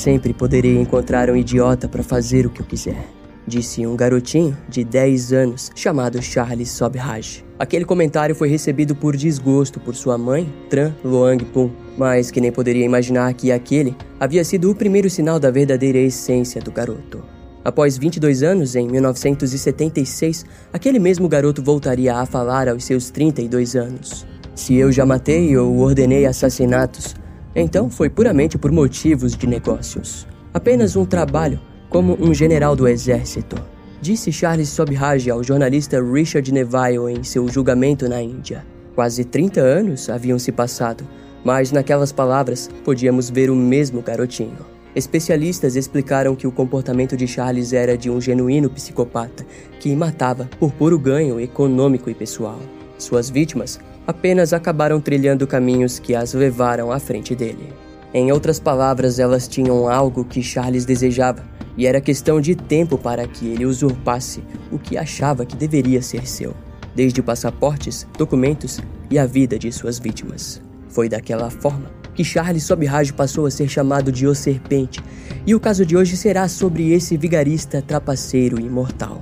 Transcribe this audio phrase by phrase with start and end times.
[0.00, 3.04] Sempre poderei encontrar um idiota para fazer o que eu quiser,
[3.46, 7.44] disse um garotinho de 10 anos chamado Charles Sobhraj.
[7.58, 12.50] Aquele comentário foi recebido por desgosto por sua mãe, Tran Loang Pum, mas que nem
[12.50, 17.22] poderia imaginar que aquele havia sido o primeiro sinal da verdadeira essência do garoto.
[17.62, 24.26] Após 22 anos, em 1976, aquele mesmo garoto voltaria a falar aos seus 32 anos.
[24.54, 27.14] Se eu já matei ou ordenei assassinatos,
[27.54, 30.26] então foi puramente por motivos de negócios.
[30.52, 33.56] Apenas um trabalho, como um general do exército,
[34.00, 38.64] disse Charles Sobhraj ao jornalista Richard Neville em seu julgamento na Índia.
[38.94, 41.04] Quase 30 anos haviam se passado,
[41.44, 44.58] mas naquelas palavras podíamos ver o mesmo garotinho.
[44.94, 49.46] Especialistas explicaram que o comportamento de Charles era de um genuíno psicopata
[49.78, 52.58] que matava por puro ganho econômico e pessoal.
[52.98, 53.78] Suas vítimas
[54.10, 57.72] apenas acabaram trilhando caminhos que as levaram à frente dele.
[58.12, 61.42] Em outras palavras, elas tinham algo que Charles desejava,
[61.76, 66.26] e era questão de tempo para que ele usurpasse o que achava que deveria ser
[66.26, 66.54] seu,
[66.94, 70.60] desde passaportes, documentos e a vida de suas vítimas.
[70.88, 75.02] Foi daquela forma que Charles Sobhraj passou a ser chamado de O Serpente,
[75.46, 79.18] e o caso de hoje será sobre esse vigarista trapaceiro imortal.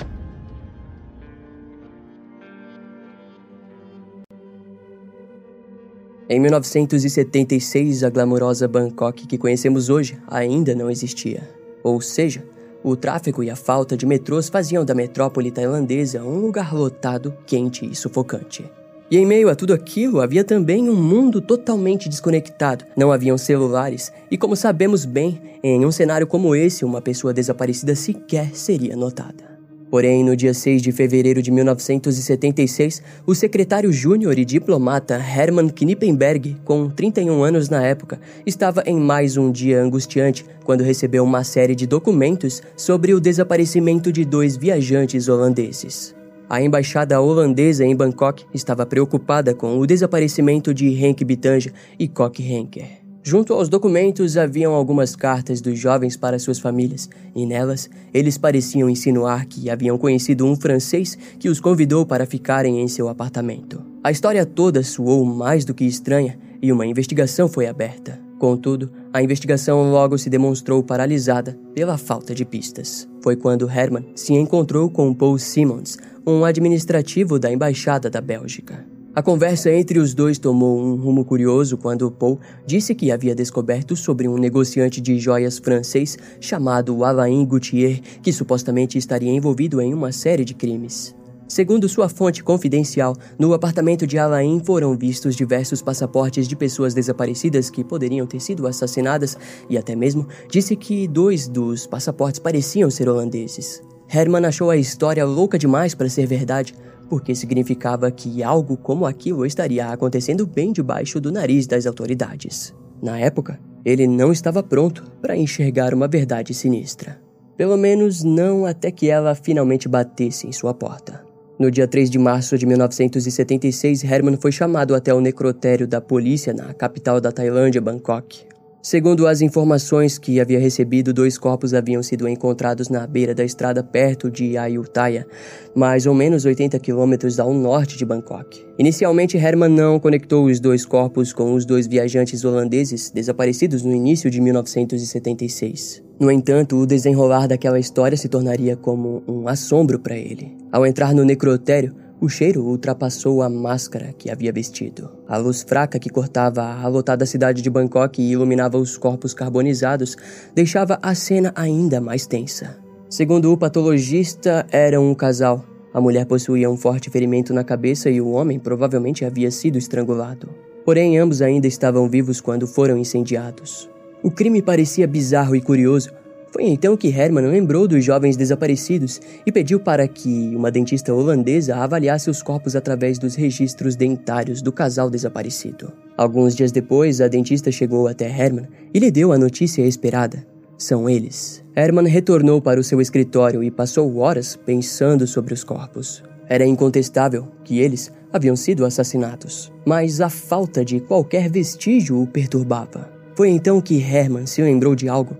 [6.31, 11.49] Em 1976, a glamourosa Bangkok que conhecemos hoje ainda não existia.
[11.83, 12.45] Ou seja,
[12.85, 17.87] o tráfego e a falta de metrôs faziam da metrópole tailandesa um lugar lotado, quente
[17.91, 18.71] e sufocante.
[19.11, 22.85] E em meio a tudo aquilo, havia também um mundo totalmente desconectado.
[22.95, 27.95] Não haviam celulares, e como sabemos bem, em um cenário como esse, uma pessoa desaparecida
[27.95, 29.58] sequer seria notada.
[29.91, 36.57] Porém, no dia 6 de fevereiro de 1976, o secretário júnior e diplomata Hermann Knippenberg,
[36.65, 41.75] com 31 anos na época, estava em mais um dia angustiante quando recebeu uma série
[41.75, 46.15] de documentos sobre o desaparecimento de dois viajantes holandeses.
[46.51, 52.43] A embaixada holandesa em Bangkok estava preocupada com o desaparecimento de Henk Bitanja e Kok
[52.43, 52.98] Henker.
[53.31, 58.89] Junto aos documentos haviam algumas cartas dos jovens para suas famílias, e nelas eles pareciam
[58.89, 63.83] insinuar que haviam conhecido um francês que os convidou para ficarem em seu apartamento.
[64.03, 68.19] A história toda soou mais do que estranha e uma investigação foi aberta.
[68.39, 73.07] Contudo, a investigação logo se demonstrou paralisada pela falta de pistas.
[73.23, 78.87] Foi quando Herman se encontrou com Paul Simmons, um administrativo da Embaixada da Bélgica.
[79.19, 83.97] A conversa entre os dois tomou um rumo curioso quando Paul disse que havia descoberto
[83.97, 90.13] sobre um negociante de joias francês chamado Alain Gauthier, que supostamente estaria envolvido em uma
[90.13, 91.17] série de crimes.
[91.49, 97.71] Segundo sua fonte confidencial, no apartamento de Alain foram vistos diversos passaportes de pessoas desaparecidas
[97.71, 99.37] que poderiam ter sido assassinadas
[99.69, 103.83] e até mesmo disse que dois dos passaportes pareciam ser holandeses.
[104.09, 106.73] Herman achou a história louca demais para ser verdade,
[107.09, 112.75] porque significava que algo como aquilo estaria acontecendo bem debaixo do nariz das autoridades.
[113.03, 117.21] Na época, ele não estava pronto para enxergar uma verdade sinistra.
[117.57, 121.25] Pelo menos não até que ela finalmente batesse em sua porta.
[121.59, 126.55] No dia 3 de março de 1976, Herman foi chamado até o necrotério da polícia
[126.55, 128.47] na capital da Tailândia, Bangkok.
[128.81, 133.83] Segundo as informações que havia recebido, dois corpos haviam sido encontrados na beira da estrada
[133.83, 135.27] perto de Ayutthaya,
[135.75, 138.65] mais ou menos 80 quilômetros ao norte de Bangkok.
[138.79, 144.31] Inicialmente, Herman não conectou os dois corpos com os dois viajantes holandeses desaparecidos no início
[144.31, 146.01] de 1976.
[146.21, 150.57] No entanto, o desenrolar daquela história se tornaria como um assombro para ele.
[150.71, 155.11] Ao entrar no necrotério, o cheiro ultrapassou a máscara que havia vestido.
[155.29, 160.17] A luz fraca que cortava a lotada cidade de Bangkok e iluminava os corpos carbonizados
[160.55, 162.77] deixava a cena ainda mais tensa.
[163.09, 165.65] Segundo o patologista, eram um casal.
[165.95, 170.49] A mulher possuía um forte ferimento na cabeça e o homem provavelmente havia sido estrangulado.
[170.85, 173.89] Porém, ambos ainda estavam vivos quando foram incendiados.
[174.23, 176.11] O crime parecia bizarro e curioso,
[176.51, 181.77] foi então que Herman lembrou dos jovens desaparecidos e pediu para que uma dentista holandesa
[181.77, 185.93] avaliasse os corpos através dos registros dentários do casal desaparecido.
[186.17, 190.47] Alguns dias depois, a dentista chegou até Herman e lhe deu a notícia esperada.
[190.79, 191.63] São eles.
[191.77, 196.23] Herman retornou para o seu escritório e passou horas pensando sobre os corpos.
[196.49, 203.11] Era incontestável que eles haviam sido assassinados, mas a falta de qualquer vestígio o perturbava.
[203.35, 205.37] Foi então que Herman se lembrou de algo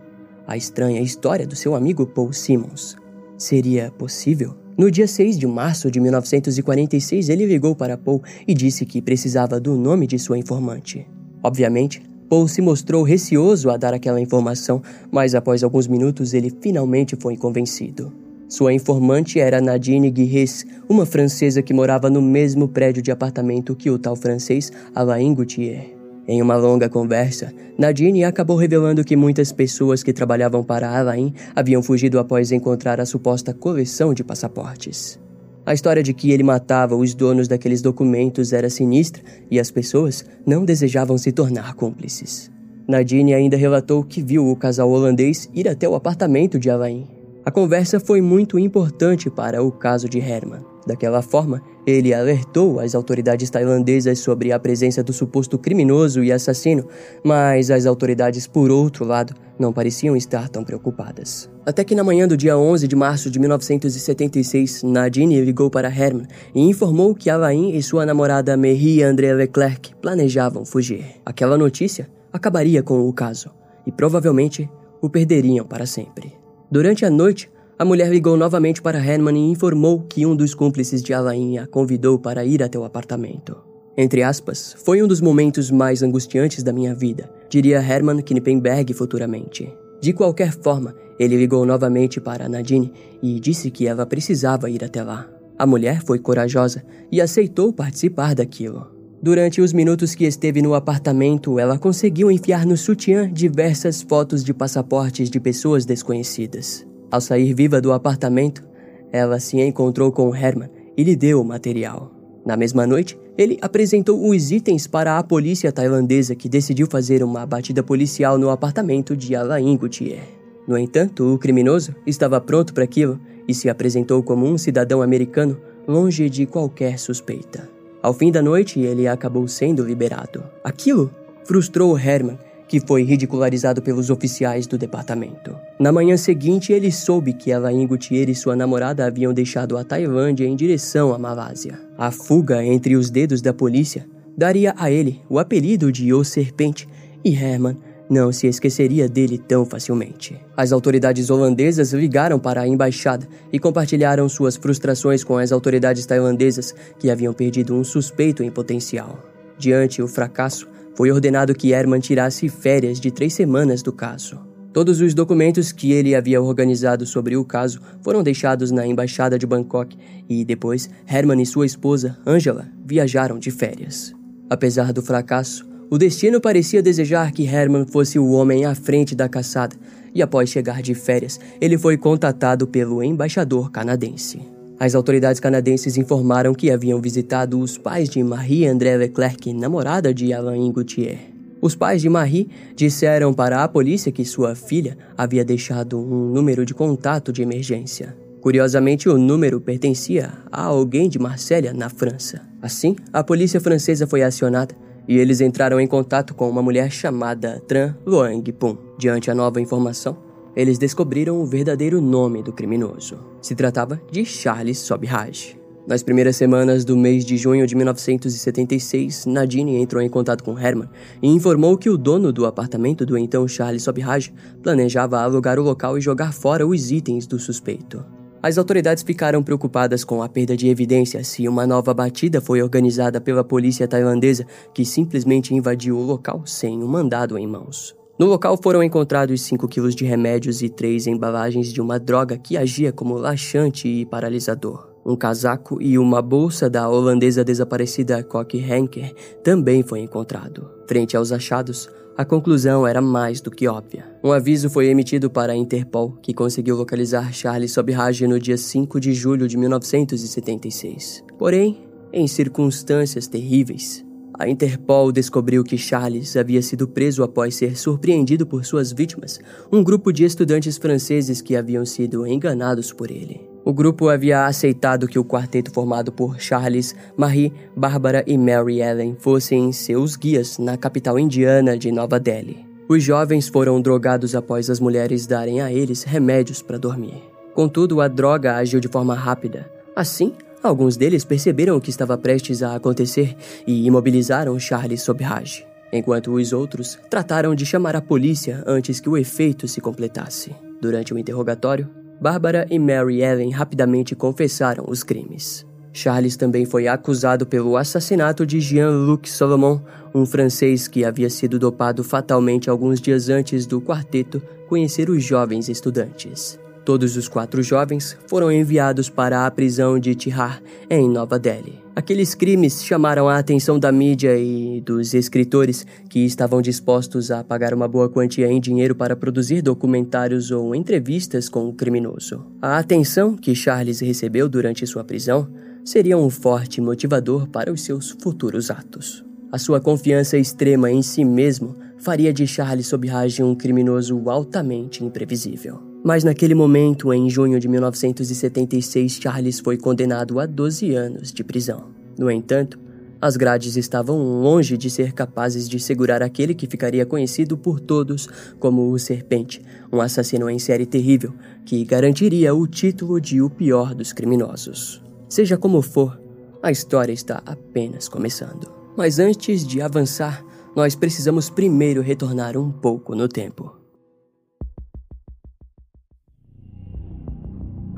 [0.49, 2.97] a estranha história do seu amigo Paul Simmons.
[3.37, 4.55] Seria possível?
[4.79, 9.61] No dia 6 de março de 1946, ele ligou para Paul e disse que precisava
[9.61, 11.07] do nome de sua informante.
[11.43, 14.81] Obviamente, Paul se mostrou receoso a dar aquela informação,
[15.11, 18.13] mas após alguns minutos ele finalmente foi convencido.
[18.49, 23.91] Sua informante era Nadine Guirres, uma francesa que morava no mesmo prédio de apartamento que
[23.91, 25.98] o tal francês Alain Gauthier.
[26.31, 31.83] Em uma longa conversa, Nadine acabou revelando que muitas pessoas que trabalhavam para Alain haviam
[31.83, 35.19] fugido após encontrar a suposta coleção de passaportes.
[35.65, 40.23] A história de que ele matava os donos daqueles documentos era sinistra e as pessoas
[40.47, 42.51] não desejavam se tornar cúmplices.
[42.87, 47.18] Nadine ainda relatou que viu o casal holandês ir até o apartamento de Alain.
[47.45, 50.61] A conversa foi muito importante para o caso de Herman.
[50.87, 56.87] Daquela forma, ele alertou as autoridades tailandesas sobre a presença do suposto criminoso e assassino,
[57.23, 61.51] mas as autoridades, por outro lado, não pareciam estar tão preocupadas.
[61.67, 66.27] Até que na manhã do dia 11 de março de 1976, Nadine ligou para Herman
[66.55, 71.05] e informou que Alain e sua namorada Marie André Leclerc planejavam fugir.
[71.25, 73.51] Aquela notícia acabaria com o caso
[73.87, 74.71] e provavelmente
[75.03, 76.38] o perderiam para sempre.
[76.71, 81.03] Durante a noite, a mulher ligou novamente para Herman e informou que um dos cúmplices
[81.03, 83.57] de Alain a convidou para ir até o apartamento.
[83.97, 89.73] Entre aspas, foi um dos momentos mais angustiantes da minha vida, diria Herman Knippenberg futuramente.
[90.01, 92.93] De qualquer forma, ele ligou novamente para Nadine
[93.23, 95.27] e disse que ela precisava ir até lá.
[95.59, 98.98] A mulher foi corajosa e aceitou participar daquilo.
[99.21, 104.55] Durante os minutos que esteve no apartamento, ela conseguiu enfiar no sutiã diversas fotos de
[104.55, 106.87] passaportes de pessoas desconhecidas.
[107.11, 108.63] Ao sair viva do apartamento,
[109.11, 112.13] ela se encontrou com Herman e lhe deu o material.
[112.47, 117.45] Na mesma noite, ele apresentou os itens para a polícia tailandesa que decidiu fazer uma
[117.45, 120.23] batida policial no apartamento de Alain Gauthier.
[120.67, 123.19] No entanto, o criminoso estava pronto para aquilo
[123.49, 127.78] e se apresentou como um cidadão americano longe de qualquer suspeita.
[128.03, 130.43] Ao fim da noite, ele acabou sendo liberado.
[130.63, 131.11] Aquilo
[131.45, 135.57] frustrou Herman, que foi ridicularizado pelos oficiais do departamento.
[135.81, 140.47] Na manhã seguinte, ele soube que Alain Gutierrez e sua namorada haviam deixado a Tailândia
[140.47, 141.81] em direção à Malásia.
[141.97, 144.07] A fuga entre os dedos da polícia
[144.37, 146.87] daria a ele o apelido de O Serpente,
[147.25, 147.77] e Herman
[148.09, 150.39] não se esqueceria dele tão facilmente.
[150.57, 156.75] As autoridades holandesas ligaram para a embaixada e compartilharam suas frustrações com as autoridades tailandesas
[156.99, 159.19] que haviam perdido um suspeito em potencial.
[159.59, 164.49] Diante o fracasso, foi ordenado que Herman tirasse férias de três semanas do caso.
[164.73, 169.47] Todos os documentos que ele havia organizado sobre o caso foram deixados na embaixada de
[169.47, 169.97] Bangkok
[170.29, 174.15] e depois Herman e sua esposa, Angela, viajaram de férias.
[174.51, 179.29] Apesar do fracasso, o destino parecia desejar que Herman fosse o homem à frente da
[179.29, 179.75] caçada,
[180.15, 184.41] e após chegar de férias, ele foi contatado pelo embaixador canadense.
[184.79, 190.71] As autoridades canadenses informaram que haviam visitado os pais de Marie-André Leclerc, namorada de Alain
[190.71, 191.19] Gauthier.
[191.61, 196.65] Os pais de Marie disseram para a polícia que sua filha havia deixado um número
[196.65, 198.15] de contato de emergência.
[198.41, 202.43] Curiosamente, o número pertencia a alguém de Marsella, na França.
[202.63, 204.75] Assim, a polícia francesa foi acionada
[205.09, 208.77] e eles entraram em contato com uma mulher chamada Tran Luang Pum.
[208.99, 210.19] Diante a nova informação,
[210.55, 213.19] eles descobriram o verdadeiro nome do criminoso.
[213.41, 215.57] Se tratava de Charles Sobhraj.
[215.87, 220.91] Nas primeiras semanas do mês de junho de 1976, Nadine entrou em contato com Herman
[221.23, 224.31] e informou que o dono do apartamento do então Charles Sobhraj
[224.63, 228.05] planejava alugar o local e jogar fora os itens do suspeito.
[228.41, 233.21] As autoridades ficaram preocupadas com a perda de evidências e uma nova batida foi organizada
[233.21, 237.97] pela polícia tailandesa, que simplesmente invadiu o local sem um mandado em mãos.
[238.19, 242.57] No local foram encontrados 5 quilos de remédios e três embalagens de uma droga que
[242.57, 244.89] agia como laxante e paralisador.
[245.05, 250.69] Um casaco e uma bolsa da holandesa desaparecida Coque Henker também foi encontrado.
[250.87, 251.89] Frente aos achados,
[252.19, 254.05] a conclusão era mais do que óbvia.
[254.25, 258.99] Um aviso foi emitido para a Interpol, que conseguiu localizar Charles Sobhraj no dia 5
[258.99, 261.23] de julho de 1976.
[261.39, 264.05] Porém, em circunstâncias terríveis,
[264.37, 269.39] a Interpol descobriu que Charles havia sido preso após ser surpreendido por suas vítimas,
[269.71, 273.48] um grupo de estudantes franceses que haviam sido enganados por ele.
[273.69, 279.15] O grupo havia aceitado que o quarteto formado por Charles, Marie, Bárbara e Mary Ellen
[279.21, 282.65] fossem seus guias na capital indiana de Nova Delhi.
[282.89, 287.23] Os jovens foram drogados após as mulheres darem a eles remédios para dormir.
[287.53, 289.71] Contudo, a droga agiu de forma rápida.
[289.95, 290.33] Assim,
[290.63, 296.55] Alguns deles perceberam o que estava prestes a acontecer e imobilizaram Charles Sobhraj, enquanto os
[296.55, 300.57] outros trataram de chamar a polícia antes que o efeito se completasse.
[300.81, 301.89] Durante o interrogatório,
[302.21, 305.67] Bárbara e Mary Ellen rapidamente confessaram os crimes.
[305.93, 309.81] Charles também foi acusado pelo assassinato de Jean-Luc Solomon,
[310.15, 315.69] um francês que havia sido dopado fatalmente alguns dias antes do quarteto conhecer os jovens
[315.69, 316.59] estudantes.
[316.89, 321.79] Todos os quatro jovens foram enviados para a prisão de Tihar, em Nova Delhi.
[321.95, 327.75] Aqueles crimes chamaram a atenção da mídia e dos escritores que estavam dispostos a pagar
[327.75, 332.47] uma boa quantia em dinheiro para produzir documentários ou entrevistas com o criminoso.
[332.63, 335.47] A atenção que Charles recebeu durante sua prisão
[335.85, 339.23] seria um forte motivador para os seus futuros atos.
[339.53, 345.88] A sua confiança extrema em si mesmo faria de Charles Sobhraj um criminoso altamente imprevisível.
[346.05, 351.89] Mas naquele momento, em junho de 1976, Charles foi condenado a 12 anos de prisão.
[352.19, 352.79] No entanto,
[353.21, 358.29] as grades estavam longe de ser capazes de segurar aquele que ficaria conhecido por todos
[358.61, 359.61] como o Serpente,
[359.93, 365.03] um assassino em série terrível que garantiria o título de o pior dos criminosos.
[365.29, 366.21] Seja como for,
[366.63, 368.71] a história está apenas começando.
[368.97, 370.45] Mas antes de avançar,
[370.77, 373.78] nós precisamos primeiro retornar um pouco no tempo.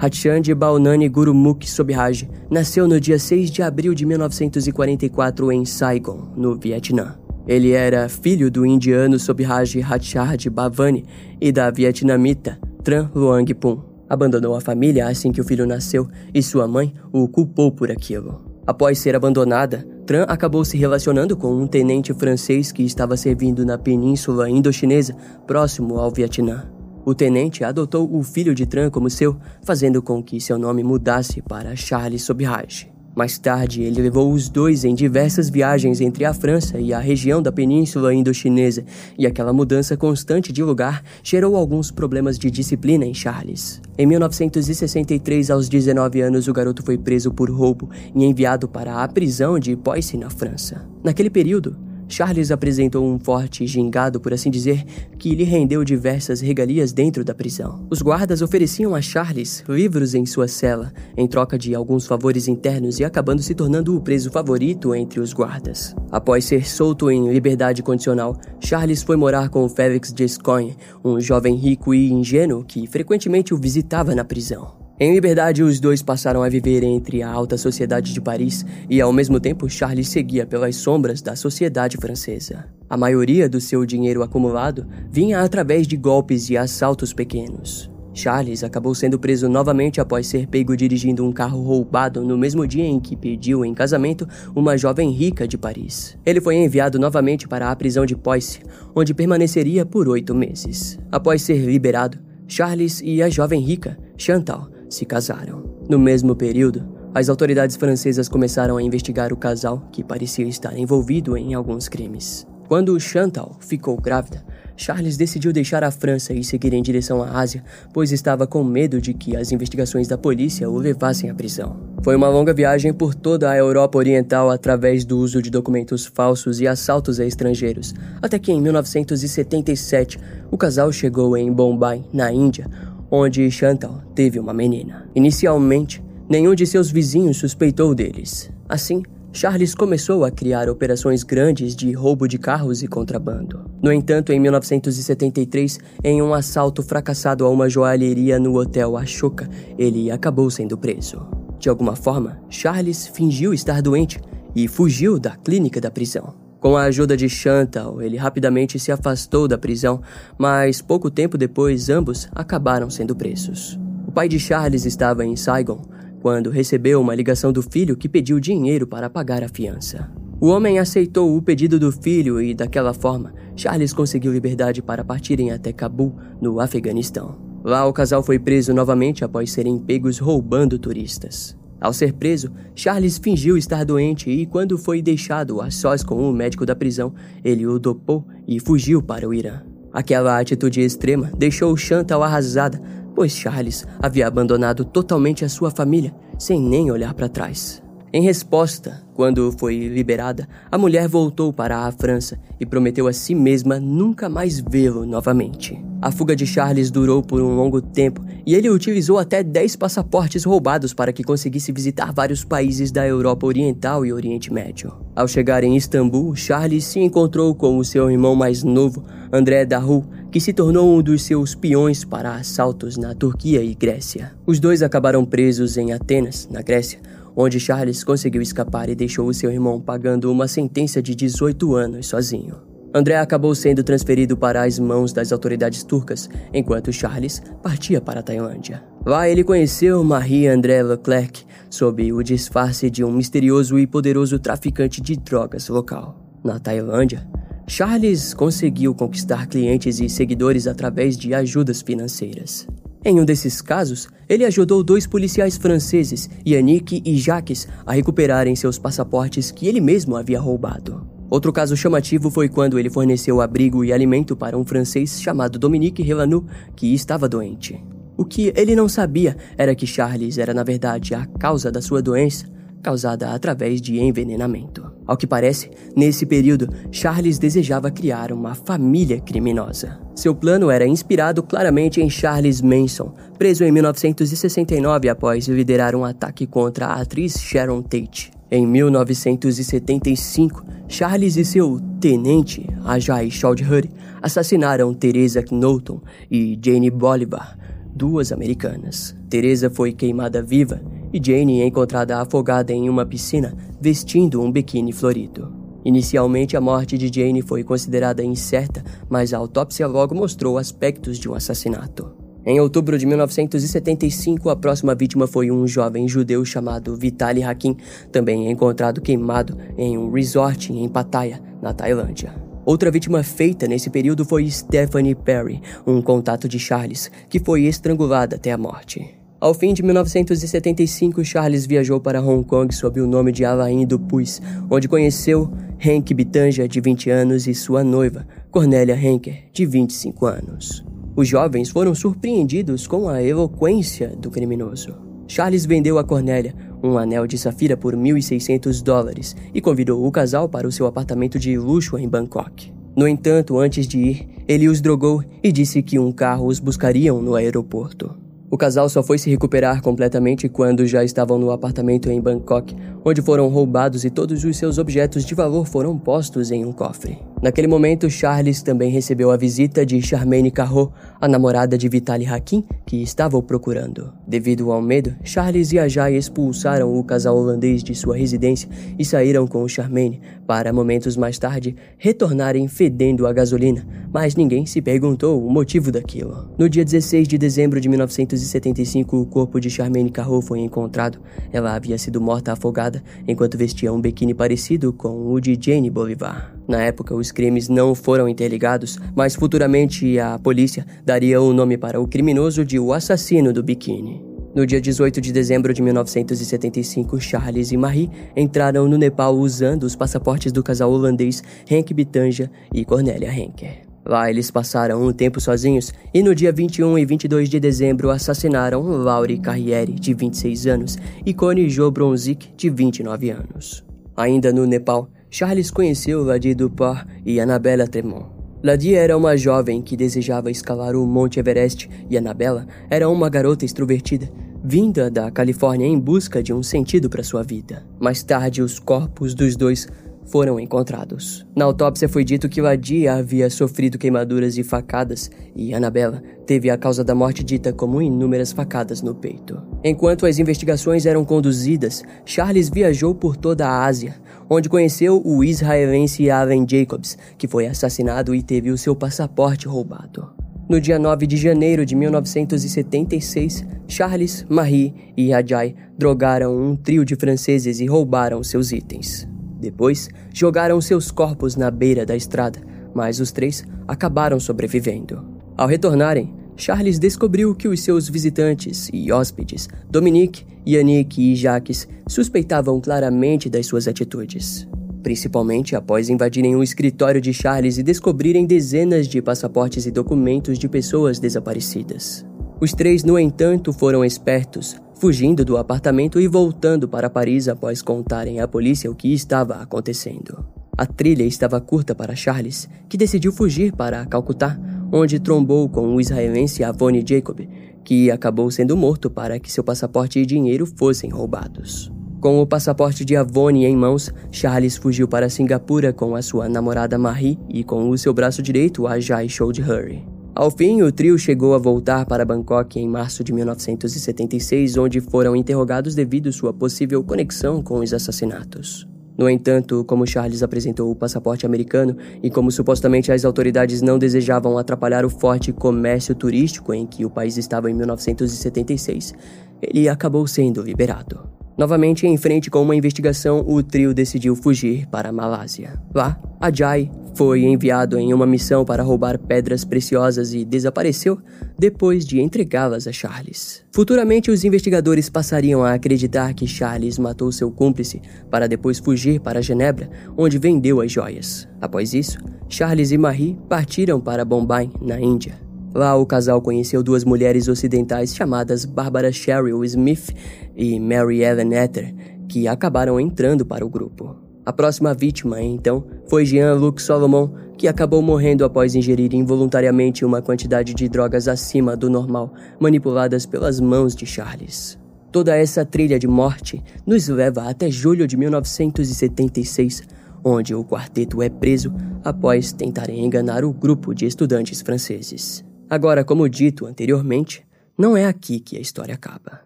[0.02, 6.56] Hatchand Baunani Gurumukh Sobhraj nasceu no dia 6 de abril de 1944 em Saigon, no
[6.56, 7.18] Vietnã.
[7.46, 11.04] Ele era filho do indiano Sobhraj Hatchard Bhavani
[11.38, 13.82] e da vietnamita Tran Luang Pun.
[14.08, 18.42] Abandonou a família assim que o filho nasceu e sua mãe o culpou por aquilo.
[18.66, 23.76] Após ser abandonada, Tran acabou se relacionando com um tenente francês que estava servindo na
[23.76, 25.14] península indochinesa,
[25.46, 26.79] próximo ao Vietnã.
[27.04, 31.40] O tenente adotou o filho de Tran como seu, fazendo com que seu nome mudasse
[31.40, 32.90] para Charles Sobhraj.
[33.14, 37.42] Mais tarde, ele levou os dois em diversas viagens entre a França e a região
[37.42, 38.84] da Península Indochinesa,
[39.18, 43.82] e aquela mudança constante de lugar gerou alguns problemas de disciplina em Charles.
[43.98, 49.08] Em 1963, aos 19 anos, o garoto foi preso por roubo e enviado para a
[49.08, 50.86] prisão de Poissy, na França.
[51.02, 51.76] Naquele período,
[52.10, 54.84] Charles apresentou um forte gingado, por assim dizer,
[55.16, 57.86] que lhe rendeu diversas regalias dentro da prisão.
[57.88, 62.98] Os guardas ofereciam a Charles livros em sua cela, em troca de alguns favores internos
[62.98, 65.94] e acabando se tornando o preso favorito entre os guardas.
[66.10, 71.94] Após ser solto em liberdade condicional, Charles foi morar com Félix Gascoigne, um jovem rico
[71.94, 74.89] e ingênuo que frequentemente o visitava na prisão.
[75.02, 79.10] Em liberdade, os dois passaram a viver entre a alta sociedade de Paris e, ao
[79.14, 82.66] mesmo tempo, Charles seguia pelas sombras da sociedade francesa.
[82.86, 87.90] A maioria do seu dinheiro acumulado vinha através de golpes e assaltos pequenos.
[88.12, 92.84] Charles acabou sendo preso novamente após ser pego dirigindo um carro roubado no mesmo dia
[92.84, 96.14] em que pediu em casamento uma jovem rica de Paris.
[96.26, 98.60] Ele foi enviado novamente para a prisão de Poissy,
[98.94, 100.98] onde permaneceria por oito meses.
[101.10, 105.62] Após ser liberado, Charles e a jovem rica, Chantal, se casaram.
[105.88, 111.36] No mesmo período, as autoridades francesas começaram a investigar o casal que parecia estar envolvido
[111.36, 112.46] em alguns crimes.
[112.68, 114.44] Quando Chantal ficou grávida,
[114.76, 119.00] Charles decidiu deixar a França e seguir em direção à Ásia, pois estava com medo
[119.00, 121.76] de que as investigações da polícia o levassem à prisão.
[122.02, 126.60] Foi uma longa viagem por toda a Europa Oriental através do uso de documentos falsos
[126.60, 127.92] e assaltos a estrangeiros,
[128.22, 130.18] até que em 1977
[130.50, 132.70] o casal chegou em Bombay, na Índia,
[133.10, 135.08] onde Chantal teve uma menina.
[135.14, 138.50] Inicialmente, nenhum de seus vizinhos suspeitou deles.
[138.68, 139.02] Assim,
[139.32, 143.64] Charles começou a criar operações grandes de roubo de carros e contrabando.
[143.80, 149.48] No entanto, em 1973, em um assalto fracassado a uma joalheria no hotel Ashoka,
[149.78, 151.26] ele acabou sendo preso.
[151.60, 154.20] De alguma forma, Charles fingiu estar doente
[154.54, 156.49] e fugiu da clínica da prisão.
[156.60, 160.02] Com a ajuda de Chantal, ele rapidamente se afastou da prisão,
[160.36, 163.80] mas pouco tempo depois ambos acabaram sendo presos.
[164.06, 165.80] O pai de Charles estava em Saigon
[166.20, 170.10] quando recebeu uma ligação do filho que pediu dinheiro para pagar a fiança.
[170.38, 175.50] O homem aceitou o pedido do filho e, daquela forma, Charles conseguiu liberdade para partirem
[175.50, 177.38] até Cabul, no Afeganistão.
[177.64, 181.56] Lá, o casal foi preso novamente após serem pegos roubando turistas.
[181.80, 186.32] Ao ser preso, Charles fingiu estar doente e, quando foi deixado a sós com o
[186.32, 189.62] médico da prisão, ele o dopou e fugiu para o Irã.
[189.92, 192.80] Aquela atitude extrema deixou Chantal arrasada,
[193.14, 197.82] pois Charles havia abandonado totalmente a sua família, sem nem olhar para trás.
[198.12, 203.36] Em resposta, quando foi liberada, a mulher voltou para a França e prometeu a si
[203.36, 205.80] mesma nunca mais vê-lo novamente.
[206.02, 210.42] A fuga de Charles durou por um longo tempo e ele utilizou até 10 passaportes
[210.42, 214.92] roubados para que conseguisse visitar vários países da Europa Oriental e Oriente Médio.
[215.14, 220.04] Ao chegar em Istambul, Charles se encontrou com o seu irmão mais novo, André Daru,
[220.32, 224.32] que se tornou um dos seus peões para assaltos na Turquia e Grécia.
[224.46, 226.98] Os dois acabaram presos em Atenas, na Grécia,
[227.36, 232.06] onde Charles conseguiu escapar e deixou o seu irmão pagando uma sentença de 18 anos
[232.06, 232.70] sozinho.
[232.92, 238.22] André acabou sendo transferido para as mãos das autoridades turcas, enquanto Charles partia para a
[238.22, 238.82] Tailândia.
[239.06, 245.00] Lá ele conheceu Marie André Leclerc sob o disfarce de um misterioso e poderoso traficante
[245.00, 246.18] de drogas local.
[246.42, 247.24] Na Tailândia,
[247.68, 252.66] Charles conseguiu conquistar clientes e seguidores através de ajudas financeiras.
[253.02, 258.78] Em um desses casos, ele ajudou dois policiais franceses, Yannick e Jacques, a recuperarem seus
[258.78, 261.06] passaportes que ele mesmo havia roubado.
[261.30, 266.02] Outro caso chamativo foi quando ele forneceu abrigo e alimento para um francês chamado Dominique
[266.02, 266.44] Relanu,
[266.76, 267.82] que estava doente.
[268.18, 272.02] O que ele não sabia era que Charles era, na verdade, a causa da sua
[272.02, 272.44] doença,
[272.82, 274.90] causada através de envenenamento.
[275.06, 279.98] Ao que parece, nesse período, Charles desejava criar uma família criminosa.
[280.14, 286.46] Seu plano era inspirado claramente em Charles Manson, preso em 1969 após liderar um ataque
[286.46, 288.30] contra a atriz Sharon Tate.
[288.50, 297.56] Em 1975, Charles e seu tenente, Ajay Chowdhury, assassinaram Teresa Knowlton e Jane Bolivar,
[297.94, 299.16] duas americanas.
[299.28, 300.82] Teresa foi queimada viva
[301.12, 305.52] e Jane é encontrada afogada em uma piscina vestindo um biquíni florido.
[305.84, 311.28] Inicialmente, a morte de Jane foi considerada incerta, mas a autópsia logo mostrou aspectos de
[311.28, 312.20] um assassinato.
[312.44, 317.76] Em outubro de 1975, a próxima vítima foi um jovem judeu chamado Vitaly Hakim,
[318.10, 322.34] também encontrado queimado em um resort em Pattaya, na Tailândia.
[322.64, 328.36] Outra vítima feita nesse período foi Stephanie Perry, um contato de Charles, que foi estrangulada
[328.36, 329.19] até a morte.
[329.40, 334.42] Ao fim de 1975, Charles viajou para Hong Kong sob o nome de Alain Dupuis,
[334.70, 335.50] onde conheceu
[335.82, 340.84] Henk Bitanja, de 20 anos, e sua noiva, Cornélia Henker, de 25 anos.
[341.16, 344.94] Os jovens foram surpreendidos com a eloquência do criminoso.
[345.26, 350.50] Charles vendeu a Cornélia um anel de safira por 1.600 dólares e convidou o casal
[350.50, 352.70] para o seu apartamento de luxo em Bangkok.
[352.94, 357.22] No entanto, antes de ir, ele os drogou e disse que um carro os buscariam
[357.22, 358.19] no aeroporto.
[358.50, 363.22] O casal só foi se recuperar completamente quando já estavam no apartamento em Bangkok, onde
[363.22, 367.29] foram roubados e todos os seus objetos de valor foram postos em um cofre.
[367.42, 372.62] Naquele momento, Charles também recebeu a visita de Charmaine Carro, a namorada de Vitaly Hakim,
[372.84, 374.12] que estava o procurando.
[374.28, 379.46] Devido ao medo, Charles e Ajay expulsaram o casal holandês de sua residência e saíram
[379.46, 385.50] com Charmaine para, momentos mais tarde, retornarem fedendo a gasolina, mas ninguém se perguntou o
[385.50, 386.50] motivo daquilo.
[386.58, 391.18] No dia 16 de dezembro de 1975, o corpo de Charmaine Carro foi encontrado.
[391.50, 396.54] Ela havia sido morta afogada enquanto vestia um biquíni parecido com o de Jane Bolivar.
[396.68, 402.00] Na época, os crimes não foram interligados, mas futuramente a polícia daria o nome para
[402.00, 404.30] o criminoso de o assassino do biquíni.
[404.54, 409.94] No dia 18 de dezembro de 1975, Charles e Marie entraram no Nepal usando os
[409.94, 411.40] passaportes do casal holandês
[411.70, 413.82] Henk Bitanja e Cornélia Henker.
[414.04, 418.82] Lá eles passaram um tempo sozinhos e no dia 21 e 22 de dezembro assassinaram
[418.82, 423.84] Laure Carriere, de 26 anos, e Connie Jo Bronzik, de 29 anos.
[424.16, 428.26] Ainda no Nepal, Charles conheceu Ladi Dupar e Annabella Tremont.
[428.64, 433.64] Ladi era uma jovem que desejava escalar o Monte Everest e Annabella era uma garota
[433.64, 434.28] extrovertida,
[434.62, 437.86] vinda da Califórnia em busca de um sentido para sua vida.
[438.00, 439.86] Mais tarde, os corpos dos dois
[440.30, 441.46] foram encontrados.
[441.56, 446.78] Na autópsia foi dito que Ladia havia sofrido queimaduras e facadas, e Annabella teve a
[446.78, 449.60] causa da morte dita como inúmeras facadas no peito.
[449.82, 454.14] Enquanto as investigações eram conduzidas, Charles viajou por toda a Ásia,
[454.50, 460.28] onde conheceu o israelense Allen Jacobs, que foi assassinado e teve o seu passaporte roubado.
[460.68, 467.14] No dia 9 de janeiro de 1976, Charles, Marie e Ajay drogaram um trio de
[467.14, 469.28] franceses e roubaram seus itens.
[469.60, 472.60] Depois, jogaram seus corpos na beira da estrada,
[472.94, 475.24] mas os três acabaram sobrevivendo.
[475.56, 482.80] Ao retornarem, Charles descobriu que os seus visitantes e hóspedes, Dominique, Yannick e Jacques, suspeitavam
[482.80, 484.68] claramente das suas atitudes.
[485.02, 490.68] Principalmente após invadirem o escritório de Charles e descobrirem dezenas de passaportes e documentos de
[490.68, 492.26] pessoas desaparecidas.
[492.60, 498.38] Os três, no entanto, foram espertos fugindo do apartamento e voltando para Paris após contarem
[498.38, 500.44] à polícia o que estava acontecendo.
[500.76, 504.60] A trilha estava curta para Charles, que decidiu fugir para Calcutá,
[504.92, 507.40] onde trombou com o israelense Avoni Jacob,
[507.84, 511.90] que acabou sendo morto para que seu passaporte e dinheiro fossem roubados.
[512.20, 516.98] Com o passaporte de Avoni em mãos, Charles fugiu para Singapura com a sua namorada
[516.98, 520.04] Marie e com o seu braço direito Ajay Choudhury.
[520.34, 525.34] Ao fim, o trio chegou a voltar para Bangkok em março de 1976, onde foram
[525.34, 528.86] interrogados devido sua possível conexão com os assassinatos.
[529.20, 534.56] No entanto, como Charles apresentou o passaporte americano e como supostamente as autoridades não desejavam
[534.56, 539.12] atrapalhar o forte comércio turístico em que o país estava em 1976,
[539.60, 541.39] ele acabou sendo liberado.
[541.56, 545.80] Novamente em frente com uma investigação, o trio decidiu fugir para a Malásia.
[545.94, 551.18] Lá, Ajay foi enviado em uma missão para roubar pedras preciosas e desapareceu
[551.58, 553.62] depois de entregá-las a Charles.
[553.72, 559.42] Futuramente, os investigadores passariam a acreditar que Charles matou seu cúmplice para depois fugir para
[559.42, 561.46] Genebra, onde vendeu as joias.
[561.60, 565.49] Após isso, Charles e Marie partiram para Bombay, na Índia.
[565.74, 570.10] Lá, o casal conheceu duas mulheres ocidentais chamadas Barbara Cheryl Smith
[570.56, 571.94] e Mary Ellen Ether,
[572.28, 574.16] que acabaram entrando para o grupo.
[574.44, 580.74] A próxima vítima, então, foi Jean-Luc Solomon, que acabou morrendo após ingerir involuntariamente uma quantidade
[580.74, 584.78] de drogas acima do normal, manipuladas pelas mãos de Charles.
[585.12, 589.82] Toda essa trilha de morte nos leva até julho de 1976,
[590.24, 595.44] onde o quarteto é preso após tentarem enganar o grupo de estudantes franceses.
[595.70, 597.46] Agora, como dito anteriormente,
[597.78, 599.42] não é aqui que a história acaba.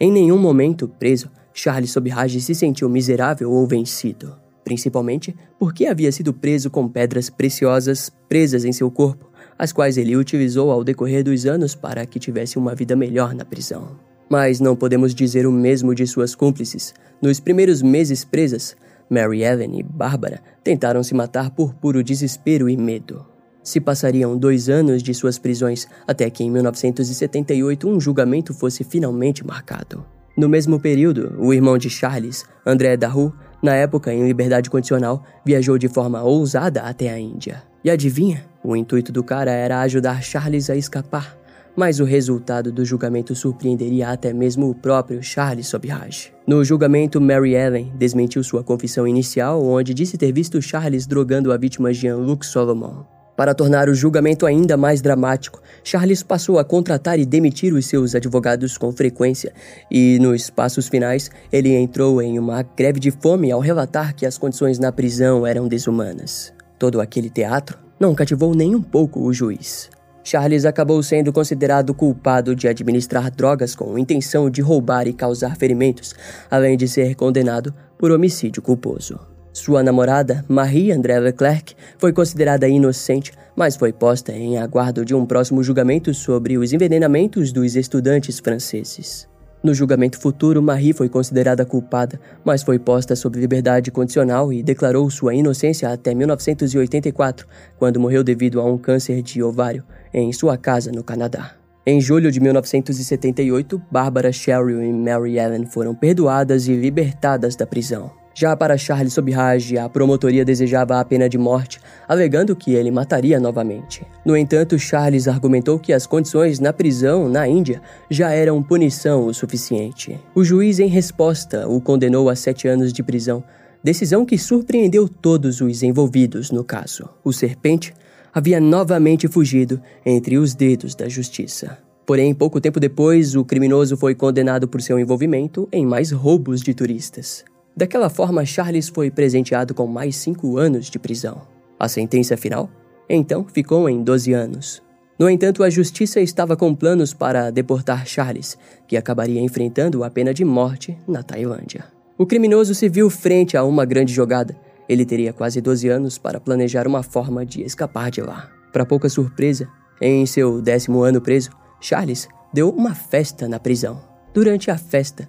[0.00, 6.34] Em nenhum momento preso, Charles Sobirage se sentiu miserável ou vencido, principalmente porque havia sido
[6.34, 11.46] preso com pedras preciosas presas em seu corpo, as quais ele utilizou ao decorrer dos
[11.46, 13.96] anos para que tivesse uma vida melhor na prisão.
[14.28, 16.92] Mas não podemos dizer o mesmo de suas cúmplices.
[17.20, 18.74] Nos primeiros meses presas,
[19.12, 23.26] Mary Ellen e Bárbara tentaram se matar por puro desespero e medo.
[23.62, 29.46] Se passariam dois anos de suas prisões até que em 1978 um julgamento fosse finalmente
[29.46, 30.02] marcado.
[30.34, 35.76] No mesmo período, o irmão de Charles, André Daru, na época em liberdade condicional, viajou
[35.76, 37.62] de forma ousada até a Índia.
[37.84, 38.46] E adivinha?
[38.64, 41.41] O intuito do cara era ajudar Charles a escapar
[41.76, 46.32] mas o resultado do julgamento surpreenderia até mesmo o próprio Charles Sobiraj.
[46.46, 51.56] No julgamento, Mary Ellen desmentiu sua confissão inicial, onde disse ter visto Charles drogando a
[51.56, 53.04] vítima Jean-Luc Solomon.
[53.36, 58.14] Para tornar o julgamento ainda mais dramático, Charles passou a contratar e demitir os seus
[58.14, 59.54] advogados com frequência,
[59.90, 64.36] e nos passos finais, ele entrou em uma greve de fome ao relatar que as
[64.36, 66.52] condições na prisão eram desumanas.
[66.78, 69.88] Todo aquele teatro não cativou nem um pouco o juiz.
[70.24, 76.14] Charles acabou sendo considerado culpado de administrar drogas com intenção de roubar e causar ferimentos,
[76.50, 79.18] além de ser condenado por homicídio culposo.
[79.52, 85.26] Sua namorada, Marie André Leclerc, foi considerada inocente, mas foi posta em aguardo de um
[85.26, 89.28] próximo julgamento sobre os envenenamentos dos estudantes franceses.
[89.62, 95.08] No julgamento futuro, Marie foi considerada culpada, mas foi posta sob liberdade condicional e declarou
[95.08, 97.46] sua inocência até 1984,
[97.78, 101.52] quando morreu devido a um câncer de ovário em sua casa no Canadá.
[101.86, 108.21] Em julho de 1978, Barbara Cheryl e Mary Ellen foram perdoadas e libertadas da prisão.
[108.34, 113.38] Já para Charles Sobirage, a promotoria desejava a pena de morte, alegando que ele mataria
[113.38, 114.06] novamente.
[114.24, 119.34] No entanto, Charles argumentou que as condições na prisão na Índia já eram punição o
[119.34, 120.18] suficiente.
[120.34, 123.44] O juiz, em resposta, o condenou a sete anos de prisão,
[123.84, 127.08] decisão que surpreendeu todos os envolvidos no caso.
[127.22, 127.92] O serpente
[128.32, 131.76] havia novamente fugido entre os dedos da justiça.
[132.06, 136.74] Porém, pouco tempo depois, o criminoso foi condenado por seu envolvimento em mais roubos de
[136.74, 137.44] turistas.
[137.76, 141.42] Daquela forma, Charles foi presenteado com mais cinco anos de prisão.
[141.78, 142.70] A sentença final,
[143.08, 144.82] então, ficou em 12 anos.
[145.18, 148.56] No entanto, a justiça estava com planos para deportar Charles,
[148.88, 151.84] que acabaria enfrentando a pena de morte na Tailândia.
[152.16, 154.56] O criminoso se viu frente a uma grande jogada.
[154.88, 158.50] Ele teria quase 12 anos para planejar uma forma de escapar de lá.
[158.72, 159.68] Para pouca surpresa,
[160.00, 164.00] em seu décimo ano preso, Charles deu uma festa na prisão.
[164.32, 165.28] Durante a festa,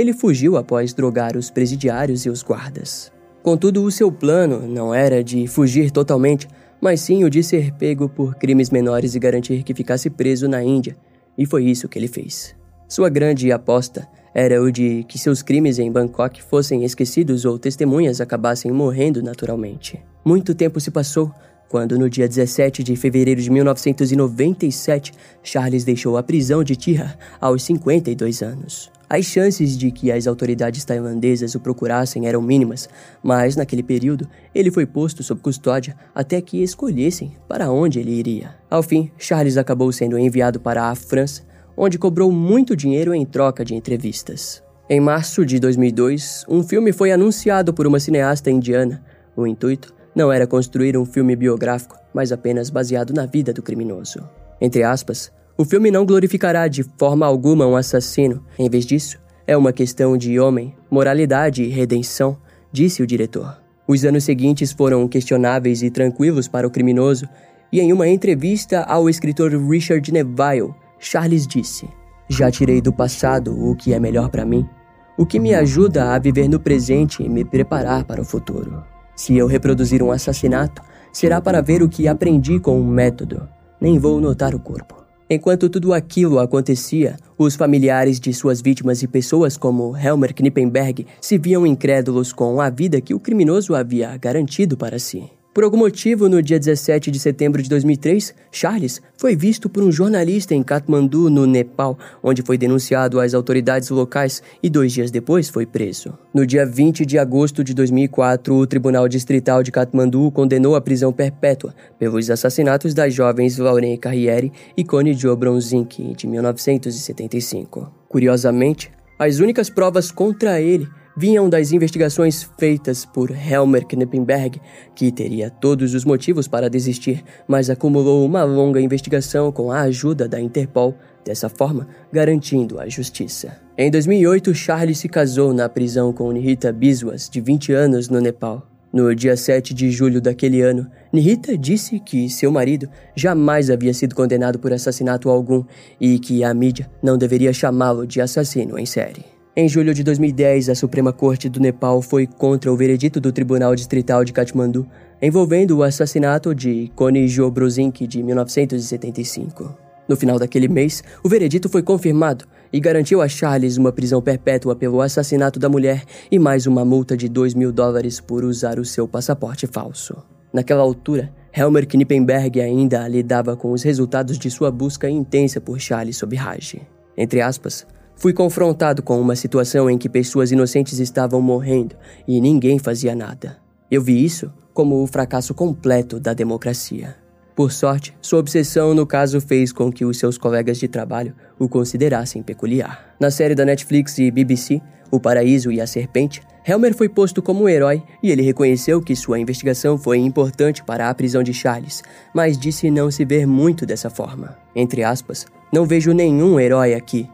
[0.00, 3.12] ele fugiu após drogar os presidiários e os guardas.
[3.42, 6.48] Contudo, o seu plano não era de fugir totalmente,
[6.80, 10.62] mas sim o de ser pego por crimes menores e garantir que ficasse preso na
[10.62, 10.96] Índia,
[11.36, 12.56] e foi isso que ele fez.
[12.88, 18.20] Sua grande aposta era o de que seus crimes em Bangkok fossem esquecidos ou testemunhas
[18.20, 20.00] acabassem morrendo naturalmente.
[20.24, 21.30] Muito tempo se passou
[21.68, 27.62] quando, no dia 17 de fevereiro de 1997, Charles deixou a prisão de Tira aos
[27.62, 28.90] 52 anos.
[29.12, 32.88] As chances de que as autoridades tailandesas o procurassem eram mínimas,
[33.20, 38.54] mas naquele período ele foi posto sob custódia até que escolhessem para onde ele iria.
[38.70, 41.42] Ao fim, Charles acabou sendo enviado para a França,
[41.76, 44.62] onde cobrou muito dinheiro em troca de entrevistas.
[44.88, 49.04] Em março de 2002, um filme foi anunciado por uma cineasta indiana.
[49.36, 54.20] O intuito não era construir um filme biográfico, mas apenas baseado na vida do criminoso.
[54.60, 59.54] Entre aspas, o filme não glorificará de forma alguma um assassino, em vez disso, é
[59.54, 62.38] uma questão de homem, moralidade e redenção,
[62.72, 63.60] disse o diretor.
[63.86, 67.28] Os anos seguintes foram questionáveis e tranquilos para o criminoso,
[67.70, 71.86] e em uma entrevista ao escritor Richard Neville, Charles disse:
[72.26, 74.66] Já tirei do passado o que é melhor para mim,
[75.14, 78.82] o que me ajuda a viver no presente e me preparar para o futuro.
[79.14, 80.80] Se eu reproduzir um assassinato,
[81.12, 83.46] será para ver o que aprendi com um método,
[83.78, 84.99] nem vou notar o corpo.
[85.32, 91.38] Enquanto tudo aquilo acontecia, os familiares de suas vítimas e pessoas como Helmer Knippenberg se
[91.38, 95.39] viam incrédulos com a vida que o criminoso havia garantido para si.
[95.52, 99.90] Por algum motivo, no dia 17 de setembro de 2003, Charles foi visto por um
[99.90, 105.48] jornalista em Kathmandu, no Nepal, onde foi denunciado às autoridades locais e dois dias depois
[105.48, 106.16] foi preso.
[106.32, 111.12] No dia 20 de agosto de 2004, o Tribunal Distrital de Kathmandu condenou a prisão
[111.12, 117.92] perpétua pelos assassinatos das jovens Lauren Carriere e Connie Jo Bronzink, de 1975.
[118.08, 120.88] Curiosamente, as únicas provas contra ele
[121.20, 124.58] vinham das investigações feitas por Helmer Knippenberg,
[124.94, 130.26] que teria todos os motivos para desistir, mas acumulou uma longa investigação com a ajuda
[130.26, 133.54] da Interpol, dessa forma garantindo a justiça.
[133.76, 138.66] Em 2008, Charlie se casou na prisão com Nihita Biswas, de 20 anos, no Nepal.
[138.90, 144.14] No dia 7 de julho daquele ano, Nihita disse que seu marido jamais havia sido
[144.14, 145.64] condenado por assassinato algum
[146.00, 149.39] e que a mídia não deveria chamá-lo de assassino em série.
[149.56, 153.74] Em julho de 2010, a Suprema Corte do Nepal foi contra o veredito do Tribunal
[153.74, 154.86] Distrital de Kathmandu,
[155.20, 159.76] envolvendo o assassinato de Koni Jo Brozink de 1975.
[160.08, 164.76] No final daquele mês, o veredito foi confirmado e garantiu a Charles uma prisão perpétua
[164.76, 168.84] pelo assassinato da mulher e mais uma multa de 2 mil dólares por usar o
[168.84, 170.16] seu passaporte falso.
[170.52, 176.16] Naquela altura, Helmer Knippenberg ainda lidava com os resultados de sua busca intensa por Charles
[176.16, 176.80] Sobiraj.
[177.16, 177.84] Entre aspas,
[178.20, 181.96] Fui confrontado com uma situação em que pessoas inocentes estavam morrendo
[182.28, 183.56] e ninguém fazia nada.
[183.90, 187.16] Eu vi isso como o fracasso completo da democracia.
[187.56, 191.66] Por sorte, sua obsessão no caso fez com que os seus colegas de trabalho o
[191.66, 193.14] considerassem peculiar.
[193.18, 197.64] Na série da Netflix e BBC, O Paraíso e a Serpente, Helmer foi posto como
[197.64, 202.02] um herói e ele reconheceu que sua investigação foi importante para a prisão de Charles,
[202.34, 204.58] mas disse não se ver muito dessa forma.
[204.76, 207.28] Entre aspas, não vejo nenhum herói aqui,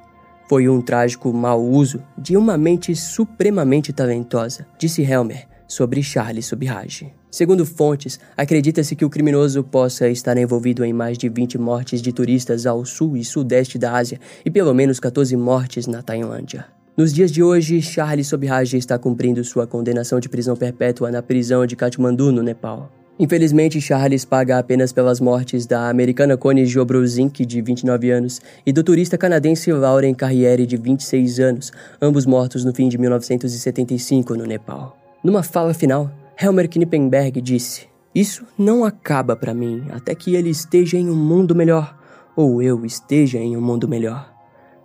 [0.49, 7.13] foi um trágico mau uso de uma mente supremamente talentosa, disse Helmer sobre Charles Subhaj.
[7.31, 12.13] Segundo fontes, acredita-se que o criminoso possa estar envolvido em mais de 20 mortes de
[12.13, 16.67] turistas ao sul e sudeste da Ásia e pelo menos 14 mortes na Tailândia.
[16.97, 21.67] Nos dias de hoje, Charles Sobhraj está cumprindo sua condenação de prisão perpétua na prisão
[21.67, 22.91] de Kathmandu, no Nepal.
[23.19, 28.85] Infelizmente, Charles paga apenas pelas mortes da americana Connie Jobrozink, de 29 anos, e do
[28.85, 34.99] turista canadense Lauren Carriere, de 26 anos, ambos mortos no fim de 1975 no Nepal.
[35.25, 40.99] Numa fala final, Helmer Knippenberg disse: Isso não acaba para mim até que ele esteja
[40.99, 41.99] em um mundo melhor,
[42.37, 44.31] ou eu esteja em um mundo melhor.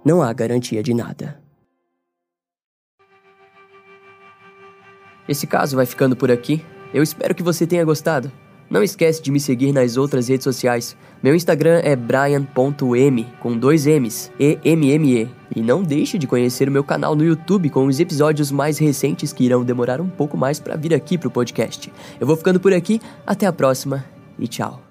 [0.05, 1.37] Não há garantia de nada.
[5.27, 6.63] Esse caso vai ficando por aqui.
[6.93, 8.31] Eu espero que você tenha gostado.
[8.69, 10.95] Não esquece de me seguir nas outras redes sociais.
[11.21, 15.27] Meu Instagram é brian.m, com dois M's, E-M-M-E.
[15.53, 19.33] E não deixe de conhecer o meu canal no YouTube com os episódios mais recentes
[19.33, 21.91] que irão demorar um pouco mais para vir aqui pro podcast.
[22.17, 24.05] Eu vou ficando por aqui, até a próxima
[24.39, 24.90] e tchau.